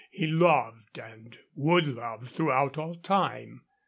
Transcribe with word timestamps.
he 0.09 0.25
loved 0.25 0.97
and 0.97 1.37
would 1.53 1.85
love 1.87 2.27
throughout 2.27 2.75
all 2.75 2.95
time. 2.95 3.61